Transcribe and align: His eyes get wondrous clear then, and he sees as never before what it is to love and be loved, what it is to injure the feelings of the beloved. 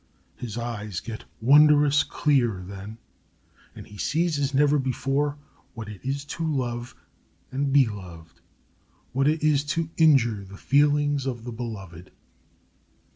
His 0.35 0.57
eyes 0.57 0.99
get 0.99 1.25
wondrous 1.41 2.01
clear 2.03 2.63
then, 2.65 2.97
and 3.75 3.85
he 3.85 3.99
sees 3.99 4.39
as 4.39 4.51
never 4.51 4.79
before 4.79 5.37
what 5.75 5.87
it 5.89 6.03
is 6.03 6.25
to 6.25 6.43
love 6.43 6.95
and 7.51 7.71
be 7.71 7.85
loved, 7.85 8.41
what 9.13 9.27
it 9.27 9.43
is 9.43 9.63
to 9.65 9.91
injure 9.97 10.43
the 10.43 10.57
feelings 10.57 11.27
of 11.27 11.43
the 11.43 11.51
beloved. 11.51 12.09